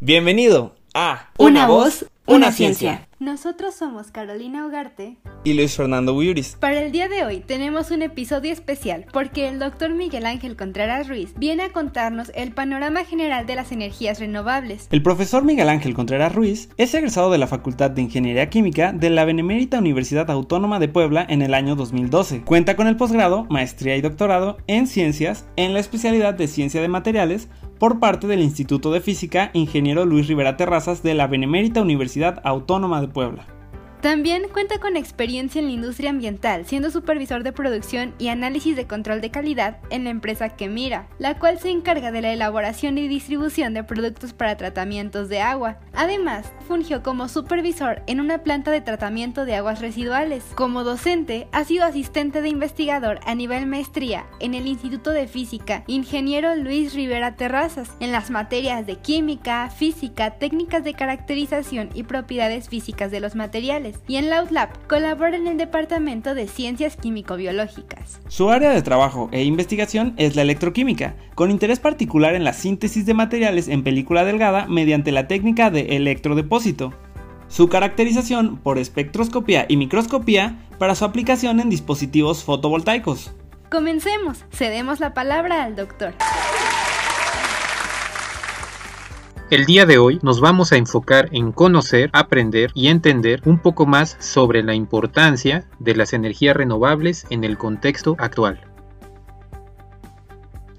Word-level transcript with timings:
Bienvenido 0.00 0.74
a 0.94 1.30
Una, 1.38 1.66
voz, 1.66 2.06
una, 2.26 2.52
ciencia. 2.52 3.08
Nosotros 3.22 3.76
somos 3.76 4.10
Carolina 4.10 4.66
Ugarte 4.66 5.16
y 5.44 5.52
Luis 5.52 5.76
Fernando 5.76 6.12
Buyuris. 6.12 6.56
Para 6.58 6.82
el 6.82 6.90
día 6.90 7.08
de 7.08 7.24
hoy 7.24 7.38
tenemos 7.38 7.92
un 7.92 8.02
episodio 8.02 8.52
especial 8.52 9.06
porque 9.12 9.46
el 9.46 9.60
doctor 9.60 9.90
Miguel 9.90 10.26
Ángel 10.26 10.56
Contreras 10.56 11.06
Ruiz 11.06 11.32
viene 11.36 11.62
a 11.62 11.72
contarnos 11.72 12.32
el 12.34 12.50
panorama 12.50 13.04
general 13.04 13.46
de 13.46 13.54
las 13.54 13.70
energías 13.70 14.18
renovables. 14.18 14.88
El 14.90 15.04
profesor 15.04 15.44
Miguel 15.44 15.68
Ángel 15.68 15.94
Contreras 15.94 16.34
Ruiz 16.34 16.68
es 16.78 16.92
egresado 16.94 17.30
de 17.30 17.38
la 17.38 17.46
Facultad 17.46 17.92
de 17.92 18.02
Ingeniería 18.02 18.50
Química 18.50 18.92
de 18.92 19.10
la 19.10 19.24
Benemérita 19.24 19.78
Universidad 19.78 20.28
Autónoma 20.28 20.80
de 20.80 20.88
Puebla 20.88 21.24
en 21.28 21.42
el 21.42 21.54
año 21.54 21.76
2012. 21.76 22.42
Cuenta 22.42 22.74
con 22.74 22.88
el 22.88 22.96
posgrado, 22.96 23.46
maestría 23.48 23.94
y 23.94 24.00
doctorado 24.00 24.58
en 24.66 24.88
ciencias 24.88 25.46
en 25.54 25.74
la 25.74 25.78
especialidad 25.78 26.34
de 26.34 26.48
ciencia 26.48 26.82
de 26.82 26.88
materiales 26.88 27.46
por 27.82 27.98
parte 27.98 28.28
del 28.28 28.42
Instituto 28.42 28.92
de 28.92 29.00
Física 29.00 29.50
Ingeniero 29.54 30.06
Luis 30.06 30.28
Rivera 30.28 30.56
Terrazas 30.56 31.02
de 31.02 31.14
la 31.14 31.26
Benemérita 31.26 31.82
Universidad 31.82 32.40
Autónoma 32.44 33.00
de 33.00 33.08
Puebla. 33.08 33.44
También 34.02 34.48
cuenta 34.52 34.80
con 34.80 34.96
experiencia 34.96 35.60
en 35.60 35.66
la 35.66 35.74
industria 35.74 36.10
ambiental, 36.10 36.66
siendo 36.66 36.90
supervisor 36.90 37.44
de 37.44 37.52
producción 37.52 38.16
y 38.18 38.28
análisis 38.28 38.74
de 38.74 38.88
control 38.88 39.20
de 39.20 39.30
calidad 39.30 39.78
en 39.90 40.02
la 40.02 40.10
empresa 40.10 40.56
Kemira, 40.56 41.06
la 41.20 41.38
cual 41.38 41.60
se 41.60 41.70
encarga 41.70 42.10
de 42.10 42.20
la 42.20 42.32
elaboración 42.32 42.98
y 42.98 43.06
distribución 43.06 43.74
de 43.74 43.84
productos 43.84 44.32
para 44.32 44.56
tratamientos 44.56 45.28
de 45.28 45.40
agua. 45.40 45.78
Además, 45.92 46.50
fungió 46.66 47.04
como 47.04 47.28
supervisor 47.28 48.02
en 48.08 48.18
una 48.18 48.38
planta 48.38 48.72
de 48.72 48.80
tratamiento 48.80 49.44
de 49.44 49.54
aguas 49.54 49.80
residuales. 49.80 50.42
Como 50.56 50.82
docente, 50.82 51.46
ha 51.52 51.62
sido 51.62 51.84
asistente 51.84 52.42
de 52.42 52.48
investigador 52.48 53.20
a 53.24 53.36
nivel 53.36 53.66
maestría 53.66 54.26
en 54.40 54.54
el 54.54 54.66
Instituto 54.66 55.12
de 55.12 55.28
Física 55.28 55.84
Ingeniero 55.86 56.56
Luis 56.56 56.92
Rivera 56.92 57.36
Terrazas, 57.36 57.92
en 58.00 58.10
las 58.10 58.32
materias 58.32 58.84
de 58.84 58.96
química, 58.96 59.70
física, 59.70 60.32
técnicas 60.40 60.82
de 60.82 60.94
caracterización 60.94 61.90
y 61.94 62.02
propiedades 62.02 62.68
físicas 62.68 63.12
de 63.12 63.20
los 63.20 63.36
materiales 63.36 63.91
y 64.06 64.16
en 64.16 64.30
la 64.30 64.42
colabora 64.88 65.36
en 65.36 65.46
el 65.46 65.56
Departamento 65.56 66.34
de 66.34 66.46
Ciencias 66.48 66.96
Químico-Biológicas. 66.96 68.20
Su 68.28 68.50
área 68.50 68.70
de 68.70 68.82
trabajo 68.82 69.28
e 69.32 69.44
investigación 69.44 70.14
es 70.16 70.36
la 70.36 70.42
electroquímica, 70.42 71.14
con 71.34 71.50
interés 71.50 71.80
particular 71.80 72.34
en 72.34 72.44
la 72.44 72.52
síntesis 72.52 73.06
de 73.06 73.14
materiales 73.14 73.68
en 73.68 73.82
película 73.82 74.24
delgada 74.24 74.66
mediante 74.66 75.12
la 75.12 75.28
técnica 75.28 75.70
de 75.70 75.96
electrodepósito. 75.96 76.92
Su 77.48 77.68
caracterización 77.68 78.56
por 78.58 78.78
espectroscopía 78.78 79.66
y 79.68 79.76
microscopía 79.76 80.58
para 80.78 80.94
su 80.94 81.04
aplicación 81.04 81.60
en 81.60 81.70
dispositivos 81.70 82.44
fotovoltaicos. 82.44 83.32
Comencemos, 83.70 84.44
cedemos 84.50 85.00
la 85.00 85.14
palabra 85.14 85.62
al 85.64 85.76
doctor. 85.76 86.14
El 89.52 89.66
día 89.66 89.84
de 89.84 89.98
hoy 89.98 90.18
nos 90.22 90.40
vamos 90.40 90.72
a 90.72 90.78
enfocar 90.78 91.28
en 91.30 91.52
conocer, 91.52 92.08
aprender 92.14 92.70
y 92.72 92.88
entender 92.88 93.42
un 93.44 93.58
poco 93.58 93.84
más 93.84 94.16
sobre 94.18 94.62
la 94.62 94.72
importancia 94.72 95.66
de 95.78 95.94
las 95.94 96.14
energías 96.14 96.56
renovables 96.56 97.26
en 97.28 97.44
el 97.44 97.58
contexto 97.58 98.16
actual. 98.18 98.71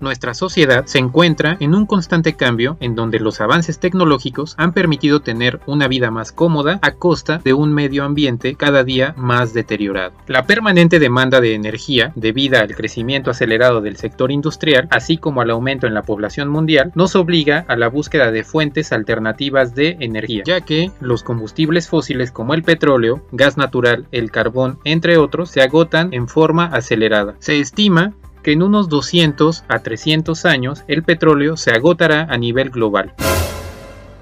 Nuestra 0.03 0.33
sociedad 0.33 0.85
se 0.85 0.99
encuentra 0.99 1.55
en 1.61 1.73
un 1.73 1.85
constante 1.85 2.33
cambio 2.33 2.75
en 2.81 2.93
donde 2.93 3.21
los 3.21 3.39
avances 3.39 3.79
tecnológicos 3.79 4.53
han 4.57 4.73
permitido 4.73 5.21
tener 5.21 5.61
una 5.65 5.87
vida 5.87 6.11
más 6.11 6.33
cómoda 6.33 6.79
a 6.81 6.91
costa 6.91 7.39
de 7.41 7.53
un 7.53 7.73
medio 7.73 8.03
ambiente 8.03 8.55
cada 8.55 8.83
día 8.83 9.13
más 9.15 9.53
deteriorado. 9.53 10.11
La 10.27 10.45
permanente 10.45 10.99
demanda 10.99 11.39
de 11.39 11.53
energía, 11.53 12.11
debido 12.17 12.59
al 12.59 12.75
crecimiento 12.75 13.31
acelerado 13.31 13.79
del 13.79 13.95
sector 13.95 14.29
industrial, 14.29 14.89
así 14.91 15.15
como 15.15 15.39
al 15.39 15.51
aumento 15.51 15.87
en 15.87 15.93
la 15.93 16.01
población 16.01 16.49
mundial, 16.49 16.91
nos 16.95 17.15
obliga 17.15 17.63
a 17.69 17.77
la 17.77 17.87
búsqueda 17.87 18.29
de 18.29 18.43
fuentes 18.43 18.91
alternativas 18.91 19.73
de 19.73 19.95
energía, 20.01 20.43
ya 20.45 20.59
que 20.59 20.91
los 20.99 21.23
combustibles 21.23 21.87
fósiles 21.87 22.29
como 22.29 22.53
el 22.53 22.63
petróleo, 22.63 23.25
gas 23.31 23.55
natural, 23.55 24.05
el 24.11 24.31
carbón, 24.31 24.79
entre 24.83 25.17
otros, 25.17 25.49
se 25.49 25.61
agotan 25.61 26.13
en 26.13 26.27
forma 26.27 26.65
acelerada. 26.65 27.35
Se 27.39 27.61
estima 27.61 28.11
que 28.43 28.51
en 28.51 28.61
unos 28.61 28.89
200 28.89 29.63
a 29.67 29.79
300 29.79 30.45
años 30.45 30.83
el 30.87 31.03
petróleo 31.03 31.57
se 31.57 31.71
agotará 31.71 32.27
a 32.29 32.37
nivel 32.37 32.69
global. 32.69 33.13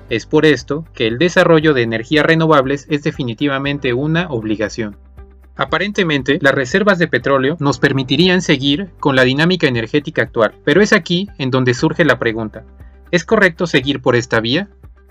Es 0.09 0.25
por 0.25 0.45
esto 0.45 0.85
que 0.93 1.07
el 1.07 1.17
desarrollo 1.17 1.73
de 1.73 1.81
energías 1.81 2.25
renovables 2.25 2.85
es 2.89 3.03
definitivamente 3.03 3.93
una 3.93 4.29
obligación. 4.29 4.97
Aparentemente, 5.55 6.39
las 6.41 6.55
reservas 6.55 6.97
de 6.99 7.07
petróleo 7.07 7.57
nos 7.59 7.79
permitirían 7.79 8.41
seguir 8.41 8.89
con 8.99 9.15
la 9.15 9.23
dinámica 9.23 9.67
energética 9.67 10.23
actual, 10.23 10.53
pero 10.63 10.81
es 10.81 10.93
aquí 10.93 11.27
en 11.37 11.51
donde 11.51 11.73
surge 11.73 12.05
la 12.05 12.19
pregunta, 12.19 12.63
¿es 13.11 13.25
correcto 13.25 13.67
seguir 13.67 14.01
por 14.01 14.15
esta 14.15 14.39
vía? 14.39 14.69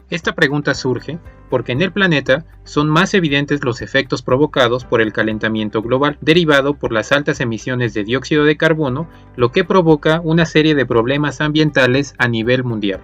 Esta 0.08 0.34
pregunta 0.34 0.74
surge 0.74 1.18
porque 1.50 1.72
en 1.72 1.82
el 1.82 1.92
planeta 1.92 2.46
son 2.64 2.88
más 2.88 3.12
evidentes 3.12 3.64
los 3.64 3.82
efectos 3.82 4.22
provocados 4.22 4.84
por 4.84 5.02
el 5.02 5.12
calentamiento 5.12 5.82
global, 5.82 6.16
derivado 6.20 6.74
por 6.74 6.92
las 6.92 7.12
altas 7.12 7.40
emisiones 7.40 7.92
de 7.92 8.04
dióxido 8.04 8.44
de 8.44 8.56
carbono, 8.56 9.08
lo 9.36 9.50
que 9.50 9.64
provoca 9.64 10.20
una 10.22 10.46
serie 10.46 10.74
de 10.74 10.86
problemas 10.86 11.40
ambientales 11.40 12.14
a 12.16 12.28
nivel 12.28 12.64
mundial. 12.64 13.00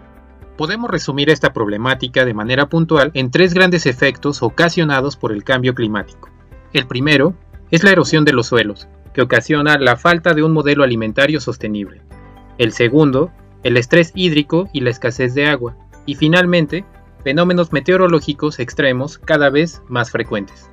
Podemos 0.57 0.91
resumir 0.91 1.29
esta 1.29 1.53
problemática 1.53 2.25
de 2.25 2.33
manera 2.33 2.69
puntual 2.69 3.11
en 3.13 3.31
tres 3.31 3.53
grandes 3.53 3.85
efectos 3.85 4.43
ocasionados 4.43 5.17
por 5.17 5.33
el 5.33 5.45
cambio 5.45 5.75
climático. 5.75 6.31
El 6.73 6.87
primero 6.87 7.35
es 7.71 7.83
la 7.83 7.91
erosión 7.91 8.25
de 8.25 8.33
los 8.33 8.47
suelos, 8.47 8.89
que 9.13 9.23
ocasiona 9.23 9.77
la 9.79 9.97
falta 9.97 10.35
de 10.35 10.43
un 10.43 10.53
modelo 10.53 10.85
alimentario 10.85 11.41
sostenible. 11.41 12.01
El 12.59 12.73
segundo, 12.73 13.33
el 13.65 13.77
estrés 13.77 14.13
hídrico 14.15 14.69
y 14.73 14.81
la 14.81 14.91
escasez 14.91 15.35
de 15.35 15.47
agua. 15.47 15.77
Y 16.07 16.15
finalmente, 16.15 16.85
fenómenos 17.27 17.73
meteorológicos 17.73 18.61
extremos 18.61 19.19
cada 19.19 19.51
vez 19.51 19.83
más 19.89 20.13
frecuentes. 20.13 20.71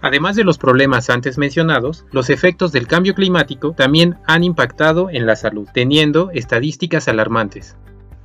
Además 0.00 0.36
de 0.36 0.44
los 0.44 0.56
problemas 0.56 1.10
antes 1.10 1.38
mencionados, 1.38 2.06
los 2.12 2.30
efectos 2.30 2.70
del 2.70 2.86
cambio 2.86 3.16
climático 3.16 3.72
también 3.72 4.16
han 4.28 4.44
impactado 4.44 5.10
en 5.10 5.26
la 5.26 5.34
salud, 5.34 5.66
teniendo 5.74 6.30
estadísticas 6.30 7.08
alarmantes. 7.08 7.76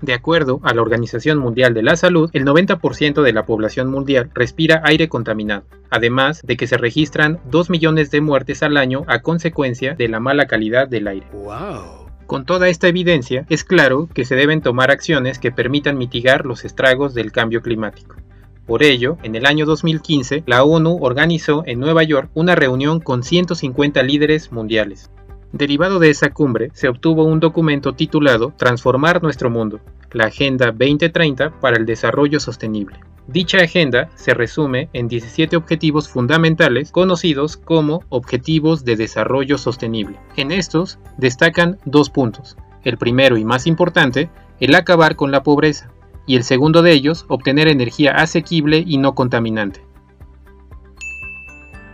De 0.04 0.14
acuerdo 0.14 0.60
a 0.62 0.76
la 0.76 0.84
Organización 0.84 1.40
Mundial 1.40 1.74
de 1.74 1.82
la 1.82 1.96
Salud, 1.96 2.30
el 2.34 2.46
90% 2.46 3.24
de 3.24 3.34
la 3.34 3.48
población 3.48 3.90
mundial 3.90 4.30
respira 4.36 4.84
aire 4.84 5.10
contaminado, 5.10 5.64
además 5.90 6.44
de 6.44 6.58
que 6.58 6.68
se 6.68 6.78
registran 6.78 7.40
2 7.50 7.72
millones 7.72 8.12
de 8.12 8.22
muertes 8.22 8.62
al 8.62 8.78
año 8.78 9.04
a 9.08 9.24
consecuencia 9.24 9.96
de 9.96 10.10
la 10.10 10.20
mala 10.20 10.46
calidad 10.46 10.88
del 10.88 11.08
aire. 11.08 11.26
¡Wow! 11.34 12.07
Con 12.28 12.46
toda 12.46 12.68
esta 12.68 12.90
evidencia, 12.90 13.46
es 13.50 13.64
claro 13.64 14.10
que 14.14 14.26
se 14.26 14.36
deben 14.36 14.62
tomar 14.62 14.92
acciones 14.92 15.40
que 15.40 15.54
permitan 15.54 15.98
mitigar 15.98 16.46
los 16.46 16.66
estragos 16.66 17.14
del 17.14 17.32
cambio 17.32 17.62
climático. 17.62 18.18
Por 18.66 18.84
ello, 18.84 19.18
en 19.24 19.36
el 19.36 19.46
año 19.46 19.66
2015, 19.66 20.44
la 20.46 20.66
ONU 20.66 20.98
organizó 21.00 21.64
en 21.66 21.80
Nueva 21.80 22.04
York 22.04 22.30
una 22.34 22.54
reunión 22.54 23.00
con 23.00 23.24
150 23.24 24.04
líderes 24.04 24.52
mundiales. 24.52 25.10
Derivado 25.54 26.00
de 26.00 26.10
esa 26.10 26.32
cumbre, 26.32 26.72
se 26.74 26.90
obtuvo 26.90 27.24
un 27.24 27.40
documento 27.40 27.94
titulado 27.94 28.54
Transformar 28.58 29.24
nuestro 29.24 29.50
mundo, 29.50 29.80
la 30.12 30.26
Agenda 30.26 30.68
2030 30.68 31.60
para 31.62 31.78
el 31.78 31.86
Desarrollo 31.86 32.40
Sostenible. 32.40 33.00
Dicha 33.28 33.58
agenda 33.60 34.10
se 34.16 34.34
resume 34.34 34.90
en 34.94 35.08
17 35.08 35.58
objetivos 35.58 36.10
fundamentales 36.10 36.92
conocidos 36.92 37.58
como 37.58 38.04
Objetivos 38.10 38.86
de 38.86 38.96
Desarrollo 38.96 39.58
Sostenible. 39.58 40.18
En 40.36 40.52
estos 40.52 41.00
destacan 41.18 41.78
dos 41.86 42.10
puntos. 42.10 42.58
El 42.84 42.98
primero 42.98 43.38
y 43.38 43.44
más 43.44 43.68
importante, 43.68 44.30
el 44.60 44.76
acabar 44.76 45.16
con 45.16 45.32
la 45.32 45.44
pobreza, 45.44 45.92
y 46.26 46.36
el 46.36 46.44
segundo 46.44 46.82
de 46.82 46.92
ellos, 46.92 47.26
obtener 47.30 47.68
energía 47.70 48.12
asequible 48.12 48.84
y 48.86 48.98
no 48.98 49.16
contaminante. 49.16 49.82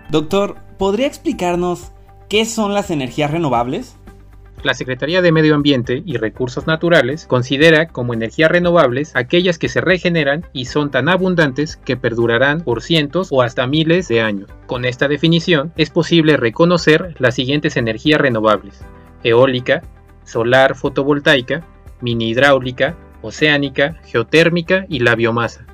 Doctor, 0.09 0.57
¿podría 0.77 1.07
explicarnos 1.07 1.91
qué 2.29 2.45
son 2.45 2.73
las 2.73 2.91
energías 2.91 3.31
renovables? 3.31 3.97
La 4.63 4.73
Secretaría 4.73 5.22
de 5.22 5.34
Medio 5.34 5.56
Ambiente 5.56 6.03
y 6.06 6.15
Recursos 6.15 6.68
Naturales 6.68 7.25
considera 7.25 7.89
como 7.89 8.13
energías 8.13 8.50
renovables 8.50 9.13
aquellas 9.13 9.59
que 9.59 9.68
se 9.68 9.81
regeneran 9.81 10.45
y 10.53 10.65
son 10.65 10.89
tan 10.89 11.09
abundantes 11.09 11.75
que 11.75 11.97
perdurarán 11.97 12.62
por 12.62 12.81
cientos 12.81 13.27
o 13.31 13.42
hasta 13.42 13.68
miles 13.68 14.07
de 14.07 14.21
años. 14.21 14.50
Con 14.65 14.86
esta 14.86 15.09
definición 15.09 15.74
es 15.75 15.89
posible 15.89 16.38
reconocer 16.38 17.13
las 17.19 17.36
siguientes 17.36 17.75
energías 17.75 18.21
renovables: 18.21 18.80
eólica, 19.24 19.83
solar 20.24 20.75
fotovoltaica, 20.75 21.68
mini 22.00 22.30
hidráulica, 22.30 22.95
oceánica, 23.21 24.00
geotérmica 24.06 24.86
y 24.88 25.00
la 25.00 25.15
biomasa. 25.15 25.65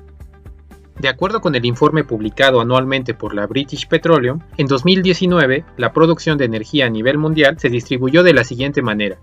De 1.00 1.08
acuerdo 1.08 1.40
con 1.40 1.54
el 1.54 1.64
informe 1.64 2.04
publicado 2.04 2.60
anualmente 2.60 3.14
por 3.14 3.34
la 3.34 3.46
British 3.46 3.88
Petroleum, 3.88 4.40
en 4.58 4.66
2019 4.66 5.64
la 5.78 5.94
producción 5.94 6.36
de 6.36 6.44
energía 6.44 6.84
a 6.84 6.90
nivel 6.90 7.16
mundial 7.16 7.58
se 7.58 7.70
distribuyó 7.70 8.22
de 8.22 8.34
la 8.34 8.44
siguiente 8.44 8.82
manera. 8.82 9.16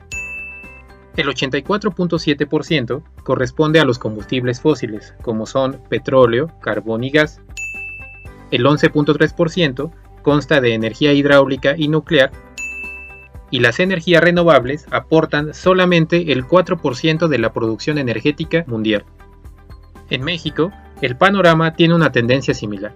El 1.15 1.27
84.7% 1.27 3.03
corresponde 3.23 3.79
a 3.79 3.85
los 3.85 3.99
combustibles 3.99 4.59
fósiles, 4.59 5.13
como 5.21 5.45
son 5.45 5.79
petróleo, 5.87 6.51
carbón 6.61 7.03
y 7.03 7.11
gas. 7.11 7.41
El 8.49 8.65
11.3% 8.65 9.91
consta 10.23 10.59
de 10.61 10.73
energía 10.73 11.13
hidráulica 11.13 11.75
y 11.77 11.89
nuclear. 11.89 12.31
y 13.51 13.59
las 13.59 13.79
energías 13.79 14.23
renovables 14.23 14.87
aportan 14.89 15.53
solamente 15.53 16.33
el 16.33 16.45
4% 16.47 17.27
de 17.27 17.37
la 17.37 17.53
producción 17.53 17.99
energética 17.99 18.65
mundial. 18.67 19.05
En 20.09 20.23
México, 20.23 20.71
el 21.01 21.15
panorama 21.15 21.73
tiene 21.73 21.95
una 21.95 22.11
tendencia 22.11 22.53
similar. 22.53 22.93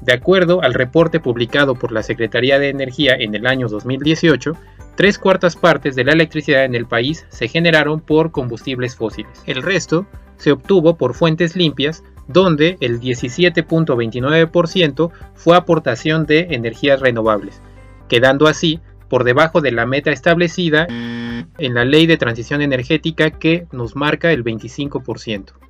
De 0.00 0.12
acuerdo 0.12 0.62
al 0.62 0.74
reporte 0.74 1.20
publicado 1.20 1.76
por 1.76 1.92
la 1.92 2.02
Secretaría 2.02 2.58
de 2.58 2.70
Energía 2.70 3.14
en 3.14 3.36
el 3.36 3.46
año 3.46 3.68
2018, 3.68 4.56
tres 4.96 5.16
cuartas 5.18 5.54
partes 5.54 5.94
de 5.94 6.02
la 6.04 6.12
electricidad 6.12 6.64
en 6.64 6.74
el 6.74 6.86
país 6.86 7.26
se 7.28 7.46
generaron 7.48 8.00
por 8.00 8.32
combustibles 8.32 8.96
fósiles. 8.96 9.42
El 9.46 9.62
resto 9.62 10.06
se 10.38 10.50
obtuvo 10.50 10.96
por 10.96 11.14
fuentes 11.14 11.54
limpias, 11.54 12.02
donde 12.26 12.78
el 12.80 13.00
17.29% 13.00 15.10
fue 15.34 15.56
aportación 15.56 16.26
de 16.26 16.48
energías 16.50 16.98
renovables, 17.00 17.62
quedando 18.08 18.48
así 18.48 18.80
por 19.08 19.22
debajo 19.22 19.60
de 19.60 19.70
la 19.70 19.86
meta 19.86 20.10
establecida 20.10 20.88
en 20.88 21.74
la 21.74 21.84
ley 21.84 22.06
de 22.06 22.16
transición 22.16 22.62
energética 22.62 23.30
que 23.30 23.68
nos 23.70 23.94
marca 23.94 24.32
el 24.32 24.42
25%. 24.42 25.61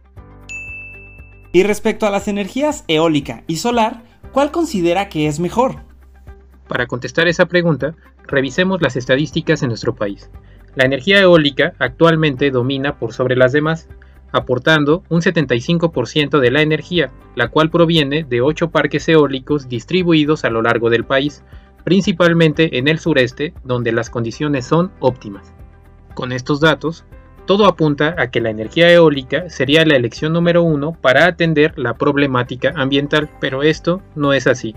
Y 1.52 1.64
respecto 1.64 2.06
a 2.06 2.10
las 2.10 2.28
energías 2.28 2.84
eólica 2.88 3.44
y 3.46 3.56
solar, 3.56 4.02
¿cuál 4.32 4.50
considera 4.50 5.10
que 5.10 5.26
es 5.26 5.38
mejor? 5.38 5.76
Para 6.66 6.86
contestar 6.86 7.28
esa 7.28 7.44
pregunta, 7.46 7.94
revisemos 8.26 8.80
las 8.80 8.96
estadísticas 8.96 9.62
en 9.62 9.68
nuestro 9.68 9.94
país. 9.94 10.30
La 10.74 10.84
energía 10.84 11.20
eólica 11.20 11.74
actualmente 11.78 12.50
domina 12.50 12.98
por 12.98 13.12
sobre 13.12 13.36
las 13.36 13.52
demás, 13.52 13.86
aportando 14.32 15.02
un 15.10 15.20
75% 15.20 16.40
de 16.40 16.50
la 16.50 16.62
energía, 16.62 17.10
la 17.34 17.48
cual 17.48 17.68
proviene 17.68 18.24
de 18.24 18.40
8 18.40 18.70
parques 18.70 19.06
eólicos 19.10 19.68
distribuidos 19.68 20.46
a 20.46 20.50
lo 20.50 20.62
largo 20.62 20.88
del 20.88 21.04
país, 21.04 21.44
principalmente 21.84 22.78
en 22.78 22.88
el 22.88 22.98
sureste, 22.98 23.52
donde 23.62 23.92
las 23.92 24.08
condiciones 24.08 24.64
son 24.64 24.90
óptimas. 25.00 25.52
Con 26.14 26.32
estos 26.32 26.60
datos, 26.60 27.04
todo 27.46 27.66
apunta 27.66 28.14
a 28.18 28.30
que 28.30 28.40
la 28.40 28.50
energía 28.50 28.90
eólica 28.92 29.50
sería 29.50 29.84
la 29.84 29.96
elección 29.96 30.32
número 30.32 30.62
uno 30.62 30.92
para 30.92 31.26
atender 31.26 31.72
la 31.76 31.94
problemática 31.94 32.72
ambiental, 32.76 33.28
pero 33.40 33.62
esto 33.62 34.00
no 34.14 34.32
es 34.32 34.46
así. 34.46 34.74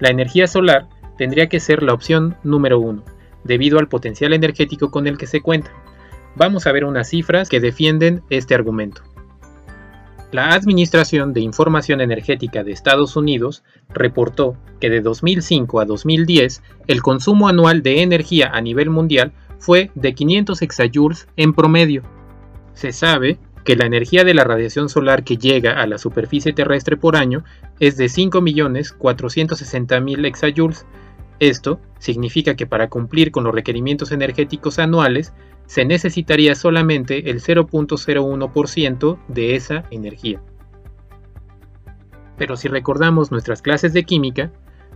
La 0.00 0.10
energía 0.10 0.46
solar 0.46 0.88
tendría 1.16 1.48
que 1.48 1.60
ser 1.60 1.82
la 1.82 1.94
opción 1.94 2.36
número 2.42 2.80
uno, 2.80 3.04
debido 3.44 3.78
al 3.78 3.88
potencial 3.88 4.32
energético 4.32 4.90
con 4.90 5.06
el 5.06 5.18
que 5.18 5.26
se 5.26 5.40
cuenta. 5.40 5.70
Vamos 6.34 6.66
a 6.66 6.72
ver 6.72 6.84
unas 6.84 7.08
cifras 7.08 7.48
que 7.48 7.60
defienden 7.60 8.22
este 8.30 8.54
argumento. 8.54 9.02
La 10.30 10.52
Administración 10.52 11.32
de 11.32 11.40
Información 11.40 12.02
Energética 12.02 12.62
de 12.62 12.72
Estados 12.72 13.16
Unidos 13.16 13.64
reportó 13.88 14.56
que 14.78 14.90
de 14.90 15.00
2005 15.00 15.80
a 15.80 15.86
2010 15.86 16.62
el 16.86 17.00
consumo 17.00 17.48
anual 17.48 17.82
de 17.82 18.02
energía 18.02 18.50
a 18.52 18.60
nivel 18.60 18.90
mundial 18.90 19.32
fue 19.58 19.90
de 19.94 20.14
500 20.14 20.62
exajoules 20.62 21.28
en 21.36 21.52
promedio. 21.52 22.02
Se 22.74 22.92
sabe 22.92 23.38
que 23.64 23.76
la 23.76 23.86
energía 23.86 24.24
de 24.24 24.34
la 24.34 24.44
radiación 24.44 24.88
solar 24.88 25.24
que 25.24 25.36
llega 25.36 25.80
a 25.80 25.86
la 25.86 25.98
superficie 25.98 26.52
terrestre 26.52 26.96
por 26.96 27.16
año 27.16 27.44
es 27.80 27.96
de 27.96 28.06
5.460.000 28.06 30.26
exajoules. 30.26 30.86
Esto 31.38 31.80
significa 31.98 32.56
que 32.56 32.66
para 32.66 32.88
cumplir 32.88 33.30
con 33.30 33.44
los 33.44 33.54
requerimientos 33.54 34.10
energéticos 34.10 34.78
anuales 34.78 35.34
se 35.66 35.84
necesitaría 35.84 36.54
solamente 36.54 37.30
el 37.30 37.42
0.01% 37.42 39.18
de 39.28 39.54
esa 39.54 39.84
energía. 39.90 40.40
Pero 42.38 42.56
si 42.56 42.68
recordamos 42.68 43.30
nuestras 43.30 43.60
clases 43.60 43.92
de 43.92 44.04
química, 44.04 44.50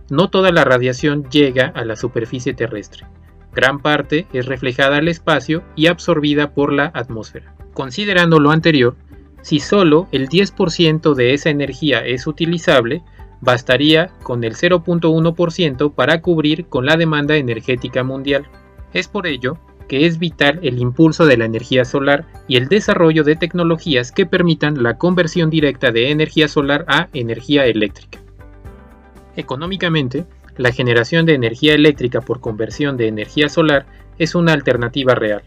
no 0.09 0.29
toda 0.29 0.51
la 0.51 0.63
radiación 0.63 1.29
llega 1.29 1.67
a 1.67 1.85
la 1.85 1.95
superficie 1.95 2.53
terrestre 2.53 3.05
gran 3.53 3.79
parte 3.79 4.27
es 4.33 4.45
reflejada 4.45 4.97
al 4.97 5.07
espacio 5.07 5.63
y 5.75 5.87
absorbida 5.87 6.53
por 6.53 6.73
la 6.73 6.91
atmósfera. 6.93 7.55
Considerando 7.73 8.39
lo 8.39 8.51
anterior, 8.51 8.95
si 9.41 9.59
solo 9.59 10.07
el 10.11 10.29
10% 10.29 11.13
de 11.15 11.33
esa 11.33 11.49
energía 11.49 12.05
es 12.05 12.27
utilizable, 12.27 13.03
bastaría 13.41 14.09
con 14.23 14.43
el 14.43 14.55
0.1% 14.55 15.93
para 15.93 16.21
cubrir 16.21 16.65
con 16.67 16.85
la 16.85 16.95
demanda 16.95 17.35
energética 17.35 18.03
mundial. 18.03 18.47
Es 18.93 19.07
por 19.07 19.27
ello 19.27 19.57
que 19.87 20.05
es 20.05 20.17
vital 20.17 20.59
el 20.63 20.79
impulso 20.79 21.25
de 21.25 21.35
la 21.37 21.45
energía 21.45 21.83
solar 21.83 22.25
y 22.47 22.55
el 22.55 22.69
desarrollo 22.69 23.23
de 23.23 23.35
tecnologías 23.35 24.11
que 24.11 24.25
permitan 24.25 24.81
la 24.81 24.97
conversión 24.97 25.49
directa 25.49 25.91
de 25.91 26.09
energía 26.09 26.47
solar 26.47 26.85
a 26.87 27.09
energía 27.13 27.65
eléctrica. 27.65 28.19
Económicamente, 29.35 30.25
la 30.57 30.71
generación 30.71 31.25
de 31.25 31.33
energía 31.33 31.73
eléctrica 31.73 32.21
por 32.21 32.39
conversión 32.39 32.97
de 32.97 33.07
energía 33.07 33.49
solar 33.49 33.85
es 34.17 34.35
una 34.35 34.53
alternativa 34.53 35.15
real, 35.15 35.43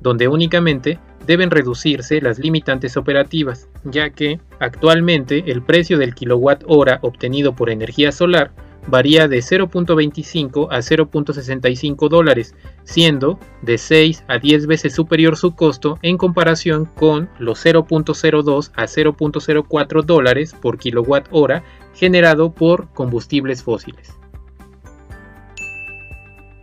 donde 0.00 0.28
únicamente 0.28 0.98
deben 1.26 1.50
reducirse 1.50 2.20
las 2.20 2.38
limitantes 2.38 2.96
operativas, 2.96 3.68
ya 3.84 4.10
que 4.10 4.40
actualmente 4.60 5.44
el 5.50 5.62
precio 5.62 5.98
del 5.98 6.14
kilowatt 6.14 6.64
hora 6.66 6.98
obtenido 7.02 7.54
por 7.54 7.70
energía 7.70 8.12
solar 8.12 8.52
varía 8.86 9.28
de 9.28 9.38
0.25 9.38 10.68
a 10.70 10.78
0.65 10.78 12.08
dólares, 12.10 12.54
siendo 12.84 13.38
de 13.62 13.78
6 13.78 14.24
a 14.28 14.38
10 14.38 14.66
veces 14.66 14.94
superior 14.94 15.38
su 15.38 15.54
costo 15.54 15.98
en 16.02 16.18
comparación 16.18 16.84
con 16.84 17.30
los 17.38 17.64
0.02 17.64 18.72
a 18.74 18.84
0.04 18.84 20.02
dólares 20.04 20.54
por 20.60 20.78
kilowatt 20.78 21.28
hora 21.30 21.64
generado 21.94 22.52
por 22.52 22.90
combustibles 22.92 23.62
fósiles. 23.62 24.14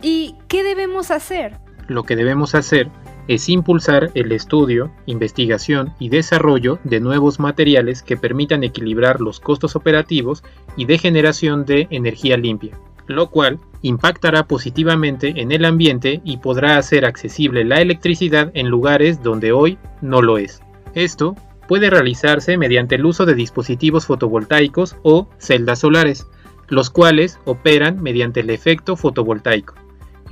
¿Y 0.02 0.34
qué 0.48 0.64
debemos 0.64 1.12
hacer? 1.12 1.58
Lo 1.86 2.02
que 2.02 2.16
debemos 2.16 2.56
hacer 2.56 2.90
es 3.28 3.48
impulsar 3.48 4.10
el 4.14 4.32
estudio, 4.32 4.90
investigación 5.06 5.94
y 6.00 6.08
desarrollo 6.08 6.80
de 6.82 6.98
nuevos 6.98 7.38
materiales 7.38 8.02
que 8.02 8.16
permitan 8.16 8.64
equilibrar 8.64 9.20
los 9.20 9.38
costos 9.38 9.76
operativos 9.76 10.42
y 10.76 10.86
de 10.86 10.98
generación 10.98 11.64
de 11.64 11.86
energía 11.90 12.36
limpia, 12.36 12.76
lo 13.06 13.30
cual 13.30 13.60
impactará 13.82 14.48
positivamente 14.48 15.40
en 15.40 15.52
el 15.52 15.64
ambiente 15.64 16.20
y 16.24 16.38
podrá 16.38 16.78
hacer 16.78 17.04
accesible 17.04 17.64
la 17.64 17.80
electricidad 17.80 18.50
en 18.54 18.68
lugares 18.68 19.22
donde 19.22 19.52
hoy 19.52 19.78
no 20.00 20.20
lo 20.20 20.36
es. 20.36 20.62
Esto 20.94 21.36
puede 21.68 21.90
realizarse 21.90 22.58
mediante 22.58 22.96
el 22.96 23.06
uso 23.06 23.24
de 23.24 23.36
dispositivos 23.36 24.06
fotovoltaicos 24.06 24.96
o 25.04 25.28
celdas 25.38 25.78
solares, 25.78 26.26
los 26.68 26.90
cuales 26.90 27.38
operan 27.44 28.02
mediante 28.02 28.40
el 28.40 28.50
efecto 28.50 28.96
fotovoltaico 28.96 29.74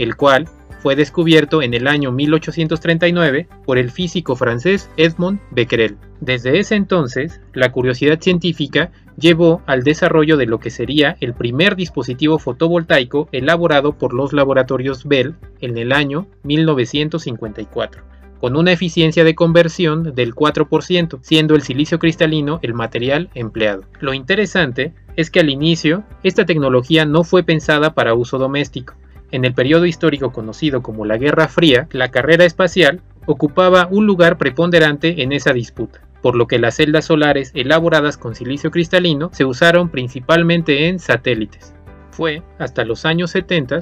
el 0.02 0.17
cual 0.17 0.49
fue 0.81 0.97
descubierto 0.97 1.61
en 1.61 1.75
el 1.75 1.87
año 1.87 2.11
1839 2.11 3.49
por 3.67 3.76
el 3.76 3.91
físico 3.91 4.35
francés 4.35 4.88
Edmond 4.97 5.38
Becquerel. 5.50 5.99
Desde 6.21 6.59
ese 6.59 6.75
entonces, 6.75 7.40
la 7.52 7.71
curiosidad 7.71 8.19
científica 8.21 8.90
llevó 9.19 9.62
al 9.66 9.85
desarrollo 9.85 10.38
de 10.38 10.47
lo 10.47 10.59
que 10.59 10.71
sería 10.71 11.16
el 11.21 11.35
primer 11.35 11.76
dispositivo 11.76 12.38
fotovoltaico 12.38 13.28
elaborado 13.30 13.99
por 13.99 14.14
los 14.14 14.33
laboratorios 14.33 15.04
Bell 15.04 15.35
en 15.61 15.76
el 15.76 15.92
año 15.92 16.26
1954 16.45 18.11
con 18.40 18.57
una 18.57 18.73
eficiencia 18.73 19.23
de 19.23 19.35
conversión 19.35 20.14
del 20.14 20.35
4%, 20.35 21.19
siendo 21.21 21.54
el 21.54 21.61
silicio 21.61 21.99
cristalino 21.99 22.59
el 22.62 22.73
material 22.73 23.28
empleado. 23.35 23.83
Lo 24.00 24.14
interesante 24.14 24.95
es 25.16 25.30
que 25.30 25.40
al 25.40 25.50
inicio, 25.50 26.04
esta 26.23 26.47
tecnología 26.47 27.04
no 27.04 27.23
fue 27.23 27.42
pensada 27.42 27.92
para 27.92 28.14
uso 28.14 28.38
doméstico, 28.38 28.95
en 29.32 29.44
el 29.44 29.54
periodo 29.54 29.87
histórico 29.87 30.32
conocido 30.32 30.82
como 30.82 31.04
la 31.04 31.18
Guerra 31.18 31.49
Fría, 31.49 31.88
la 31.92 32.10
carrera 32.10 32.44
espacial 32.44 33.00
ocupaba 33.26 33.88
un 33.90 34.06
lugar 34.06 34.38
preponderante 34.38 35.22
en 35.22 35.32
esa 35.32 35.52
disputa, 35.52 36.00
por 36.22 36.34
lo 36.34 36.46
que 36.46 36.58
las 36.58 36.76
celdas 36.76 37.06
solares 37.06 37.52
elaboradas 37.54 38.16
con 38.16 38.34
silicio 38.34 38.70
cristalino 38.70 39.30
se 39.32 39.44
usaron 39.44 39.88
principalmente 39.88 40.88
en 40.88 40.99
satélites. 40.99 41.75
Fue 42.10 42.42
hasta 42.58 42.84
los 42.84 43.04
años 43.04 43.30
70 43.30 43.80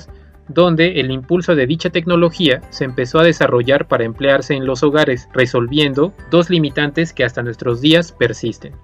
donde 0.49 1.01
el 1.01 1.11
impulso 1.11 1.55
de 1.55 1.67
dicha 1.67 1.91
tecnología 1.91 2.63
se 2.71 2.85
empezó 2.85 3.19
a 3.19 3.25
desarrollar 3.25 3.87
para 3.87 4.05
emplearse 4.05 4.55
en 4.55 4.67
los 4.67 4.83
hogares, 4.83 5.29
resolviendo 5.33 6.15
dos 6.31 6.51
limitantes 6.51 7.13
que 7.13 7.25
hasta 7.25 7.43
nuestros 7.43 7.81
días 7.81 8.13
persisten. 8.13 8.75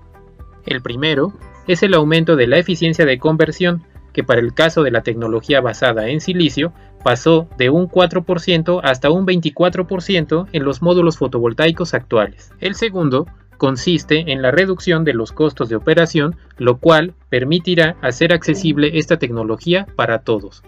El 0.66 0.83
primero 0.83 1.33
es 1.66 1.83
el 1.83 1.94
aumento 1.94 2.37
de 2.37 2.47
la 2.47 2.59
eficiencia 2.59 3.06
de 3.06 3.18
conversión, 3.18 3.83
que 4.14 4.25
para 4.25 4.40
el 4.40 4.54
caso 4.54 4.83
de 4.83 4.90
la 4.90 5.02
tecnología 5.02 5.61
basada 5.61 6.09
en 6.09 6.23
silicio 6.23 6.73
pasó 7.02 7.49
de 7.59 7.68
un 7.68 7.90
4% 7.90 8.80
hasta 8.83 9.11
un 9.11 9.26
24% 9.26 10.47
en 10.52 10.64
los 10.64 10.80
módulos 10.80 11.18
fotovoltaicos 11.18 11.92
actuales. 11.92 12.52
El 12.61 12.76
segundo 12.76 13.26
consiste 13.59 14.33
en 14.33 14.40
la 14.40 14.52
reducción 14.52 15.04
de 15.04 15.12
los 15.12 15.33
costos 15.33 15.68
de 15.68 15.76
operación, 15.76 16.37
lo 16.56 16.78
cual 16.78 17.14
permitirá 17.28 17.97
hacer 18.00 18.33
accesible 18.33 18.99
esta 18.99 19.18
tecnología 19.18 19.87
para 19.97 20.21
todos. 20.21 20.62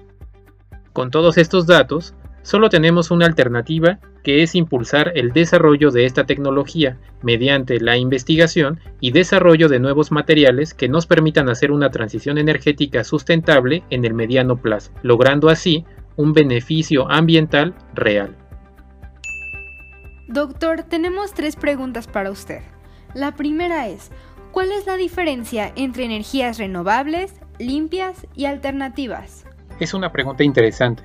Con 0.92 1.10
todos 1.10 1.38
estos 1.38 1.66
datos, 1.66 2.14
solo 2.46 2.70
tenemos 2.70 3.10
una 3.10 3.26
alternativa 3.26 3.98
que 4.22 4.44
es 4.44 4.54
impulsar 4.54 5.10
el 5.16 5.32
desarrollo 5.32 5.90
de 5.90 6.04
esta 6.04 6.26
tecnología 6.26 6.96
mediante 7.20 7.80
la 7.80 7.96
investigación 7.96 8.78
y 9.00 9.10
desarrollo 9.10 9.68
de 9.68 9.80
nuevos 9.80 10.12
materiales 10.12 10.72
que 10.72 10.88
nos 10.88 11.06
permitan 11.06 11.48
hacer 11.48 11.72
una 11.72 11.90
transición 11.90 12.38
energética 12.38 13.02
sustentable 13.02 13.82
en 13.90 14.04
el 14.04 14.14
mediano 14.14 14.56
plazo, 14.56 14.92
logrando 15.02 15.48
así 15.48 15.84
un 16.14 16.34
beneficio 16.34 17.10
ambiental 17.10 17.74
real. 17.94 18.36
Doctor, 20.28 20.84
tenemos 20.84 21.34
tres 21.34 21.56
preguntas 21.56 22.06
para 22.06 22.30
usted. 22.30 22.60
La 23.12 23.34
primera 23.34 23.88
es, 23.88 24.12
¿cuál 24.52 24.70
es 24.70 24.86
la 24.86 24.96
diferencia 24.96 25.72
entre 25.74 26.04
energías 26.04 26.58
renovables, 26.58 27.34
limpias 27.58 28.24
y 28.36 28.44
alternativas? 28.44 29.46
Es 29.80 29.94
una 29.94 30.12
pregunta 30.12 30.44
interesante, 30.44 31.02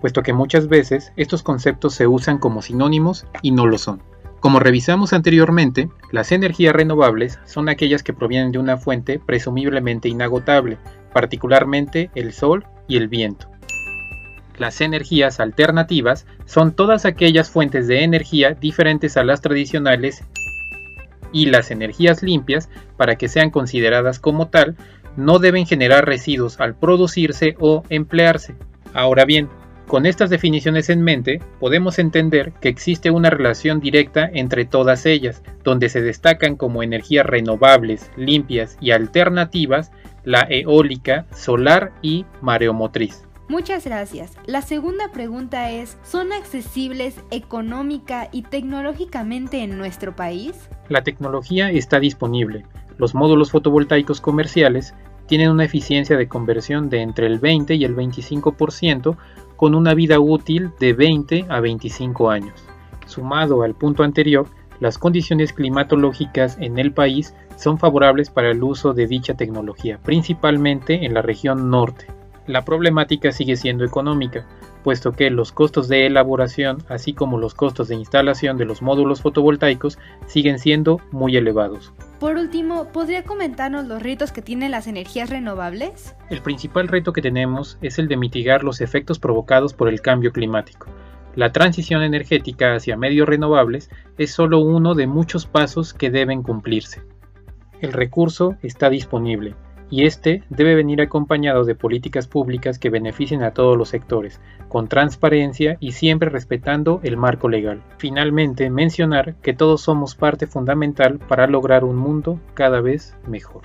puesto 0.00 0.22
que 0.22 0.32
muchas 0.32 0.68
veces 0.68 1.12
estos 1.16 1.42
conceptos 1.42 1.94
se 1.94 2.06
usan 2.06 2.38
como 2.38 2.62
sinónimos 2.62 3.26
y 3.42 3.50
no 3.50 3.66
lo 3.66 3.78
son. 3.78 4.02
Como 4.40 4.58
revisamos 4.58 5.12
anteriormente, 5.12 5.90
las 6.12 6.32
energías 6.32 6.74
renovables 6.74 7.38
son 7.44 7.68
aquellas 7.68 8.02
que 8.02 8.14
provienen 8.14 8.52
de 8.52 8.58
una 8.58 8.78
fuente 8.78 9.18
presumiblemente 9.18 10.08
inagotable, 10.08 10.78
particularmente 11.12 12.10
el 12.14 12.32
sol 12.32 12.64
y 12.88 12.96
el 12.96 13.08
viento. 13.08 13.48
Las 14.56 14.80
energías 14.80 15.40
alternativas 15.40 16.26
son 16.46 16.72
todas 16.72 17.04
aquellas 17.04 17.50
fuentes 17.50 17.86
de 17.86 18.02
energía 18.02 18.54
diferentes 18.54 19.16
a 19.16 19.24
las 19.24 19.42
tradicionales 19.42 20.24
y 21.32 21.46
las 21.46 21.70
energías 21.70 22.22
limpias, 22.22 22.68
para 22.96 23.16
que 23.16 23.28
sean 23.28 23.50
consideradas 23.50 24.18
como 24.18 24.48
tal, 24.48 24.76
no 25.16 25.38
deben 25.38 25.66
generar 25.66 26.06
residuos 26.06 26.60
al 26.60 26.74
producirse 26.74 27.56
o 27.58 27.84
emplearse. 27.88 28.54
Ahora 28.92 29.24
bien, 29.24 29.48
con 29.90 30.06
estas 30.06 30.30
definiciones 30.30 30.88
en 30.88 31.02
mente, 31.02 31.40
podemos 31.58 31.98
entender 31.98 32.52
que 32.60 32.68
existe 32.68 33.10
una 33.10 33.28
relación 33.28 33.80
directa 33.80 34.30
entre 34.32 34.64
todas 34.64 35.04
ellas, 35.04 35.42
donde 35.64 35.88
se 35.88 36.00
destacan 36.00 36.54
como 36.54 36.84
energías 36.84 37.26
renovables, 37.26 38.08
limpias 38.16 38.78
y 38.80 38.92
alternativas 38.92 39.90
la 40.22 40.46
eólica, 40.48 41.26
solar 41.34 41.92
y 42.02 42.24
mareomotriz. 42.40 43.24
Muchas 43.48 43.84
gracias. 43.84 44.36
La 44.46 44.62
segunda 44.62 45.10
pregunta 45.10 45.72
es, 45.72 45.98
¿son 46.04 46.32
accesibles 46.32 47.16
económica 47.32 48.28
y 48.30 48.42
tecnológicamente 48.42 49.64
en 49.64 49.76
nuestro 49.76 50.14
país? 50.14 50.52
La 50.88 51.02
tecnología 51.02 51.68
está 51.68 51.98
disponible. 51.98 52.64
Los 52.96 53.16
módulos 53.16 53.50
fotovoltaicos 53.50 54.20
comerciales 54.20 54.94
tienen 55.26 55.50
una 55.50 55.64
eficiencia 55.64 56.16
de 56.16 56.28
conversión 56.28 56.90
de 56.90 57.02
entre 57.02 57.26
el 57.26 57.40
20 57.40 57.74
y 57.74 57.84
el 57.84 57.96
25% 57.96 59.16
con 59.60 59.74
una 59.74 59.92
vida 59.92 60.18
útil 60.20 60.70
de 60.80 60.94
20 60.94 61.44
a 61.50 61.60
25 61.60 62.30
años. 62.30 62.64
Sumado 63.04 63.62
al 63.62 63.74
punto 63.74 64.04
anterior, 64.04 64.46
las 64.80 64.96
condiciones 64.96 65.52
climatológicas 65.52 66.56
en 66.62 66.78
el 66.78 66.94
país 66.94 67.34
son 67.56 67.76
favorables 67.76 68.30
para 68.30 68.52
el 68.52 68.62
uso 68.62 68.94
de 68.94 69.06
dicha 69.06 69.34
tecnología, 69.34 69.98
principalmente 70.02 71.04
en 71.04 71.12
la 71.12 71.20
región 71.20 71.68
norte. 71.68 72.06
La 72.46 72.64
problemática 72.64 73.32
sigue 73.32 73.54
siendo 73.54 73.84
económica, 73.84 74.46
puesto 74.82 75.12
que 75.12 75.28
los 75.28 75.52
costos 75.52 75.88
de 75.88 76.06
elaboración, 76.06 76.78
así 76.88 77.12
como 77.12 77.36
los 77.36 77.52
costos 77.52 77.88
de 77.88 77.96
instalación 77.96 78.56
de 78.56 78.64
los 78.64 78.80
módulos 78.80 79.20
fotovoltaicos, 79.20 79.98
siguen 80.26 80.58
siendo 80.58 81.02
muy 81.12 81.36
elevados. 81.36 81.92
Por 82.20 82.36
último, 82.36 82.92
¿podría 82.92 83.24
comentarnos 83.24 83.86
los 83.86 84.02
retos 84.02 84.30
que 84.30 84.42
tienen 84.42 84.72
las 84.72 84.86
energías 84.86 85.30
renovables? 85.30 86.14
El 86.28 86.42
principal 86.42 86.86
reto 86.86 87.14
que 87.14 87.22
tenemos 87.22 87.78
es 87.80 87.98
el 87.98 88.08
de 88.08 88.18
mitigar 88.18 88.62
los 88.62 88.82
efectos 88.82 89.18
provocados 89.18 89.72
por 89.72 89.88
el 89.88 90.02
cambio 90.02 90.30
climático. 90.30 90.88
La 91.34 91.50
transición 91.50 92.02
energética 92.02 92.74
hacia 92.74 92.98
medios 92.98 93.26
renovables 93.26 93.88
es 94.18 94.32
solo 94.32 94.58
uno 94.58 94.94
de 94.94 95.06
muchos 95.06 95.46
pasos 95.46 95.94
que 95.94 96.10
deben 96.10 96.42
cumplirse. 96.42 97.00
El 97.80 97.94
recurso 97.94 98.54
está 98.60 98.90
disponible, 98.90 99.54
y 99.90 100.06
este 100.06 100.42
debe 100.48 100.74
venir 100.74 101.02
acompañado 101.02 101.64
de 101.64 101.74
políticas 101.74 102.26
públicas 102.26 102.78
que 102.78 102.90
beneficien 102.90 103.42
a 103.42 103.52
todos 103.52 103.76
los 103.76 103.88
sectores, 103.88 104.40
con 104.68 104.88
transparencia 104.88 105.76
y 105.80 105.92
siempre 105.92 106.30
respetando 106.30 107.00
el 107.02 107.16
marco 107.16 107.48
legal. 107.48 107.82
Finalmente, 107.98 108.70
mencionar 108.70 109.34
que 109.42 109.52
todos 109.52 109.82
somos 109.82 110.14
parte 110.14 110.46
fundamental 110.46 111.18
para 111.18 111.46
lograr 111.46 111.84
un 111.84 111.96
mundo 111.96 112.40
cada 112.54 112.80
vez 112.80 113.16
mejor. 113.26 113.62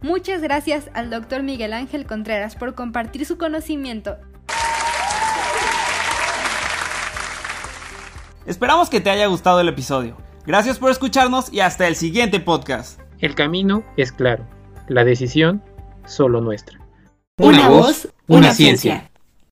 Muchas 0.00 0.40
gracias 0.40 0.88
al 0.94 1.10
doctor 1.10 1.42
Miguel 1.42 1.72
Ángel 1.72 2.06
Contreras 2.06 2.54
por 2.54 2.74
compartir 2.74 3.26
su 3.26 3.36
conocimiento. 3.38 4.16
Esperamos 8.46 8.88
que 8.88 9.00
te 9.00 9.10
haya 9.10 9.26
gustado 9.26 9.60
el 9.60 9.68
episodio. 9.68 10.16
Gracias 10.46 10.78
por 10.78 10.92
escucharnos 10.92 11.52
y 11.52 11.58
hasta 11.58 11.88
el 11.88 11.96
siguiente 11.96 12.38
podcast. 12.38 13.00
El 13.18 13.34
camino 13.34 13.82
es 13.96 14.12
claro 14.12 14.55
la 14.88 15.04
decisión 15.04 15.62
solo 16.06 16.40
nuestra. 16.40 16.78
Una, 17.38 17.68
voz, 17.68 18.08
una, 18.28 18.52
ciencia. 18.52 19.10